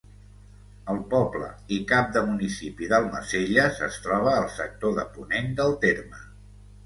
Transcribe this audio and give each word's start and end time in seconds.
El 0.93 1.01
poble 1.09 1.49
i 1.75 1.77
cap 1.91 2.07
de 2.15 2.23
municipi 2.29 2.89
d'Almacelles 2.93 3.81
es 3.89 3.99
troba 4.07 4.33
al 4.37 4.49
sector 4.57 4.97
de 5.01 5.03
ponent 5.19 5.53
del 5.61 5.77
terme. 5.85 6.25